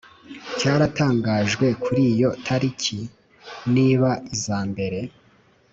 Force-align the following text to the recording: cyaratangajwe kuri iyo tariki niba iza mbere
cyaratangajwe 0.57 1.65
kuri 1.83 2.01
iyo 2.13 2.29
tariki 2.45 2.99
niba 3.73 4.09
iza 4.35 4.59
mbere 4.69 4.99